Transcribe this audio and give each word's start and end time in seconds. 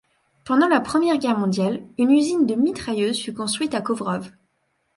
Pendant 0.45 0.67
la 0.67 0.79
Première 0.81 1.17
Guerre 1.19 1.37
mondiale, 1.37 1.83
une 1.99 2.09
usine 2.09 2.47
de 2.47 2.55
mitrailleuses 2.55 3.21
fut 3.23 3.35
construite 3.35 3.75
à 3.75 3.81
Kovrov. 3.81 4.31